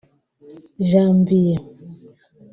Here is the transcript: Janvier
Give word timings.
Janvier 0.89 1.53